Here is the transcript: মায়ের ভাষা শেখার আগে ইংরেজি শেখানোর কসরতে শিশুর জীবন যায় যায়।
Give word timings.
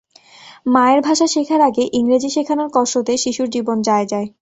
মায়ের 0.65 0.99
ভাষা 1.01 1.25
শেখার 1.27 1.61
আগে 1.69 1.83
ইংরেজি 1.93 2.29
শেখানোর 2.29 2.69
কসরতে 2.73 3.13
শিশুর 3.17 3.47
জীবন 3.49 3.77
যায় 3.81 4.05
যায়। 4.11 4.27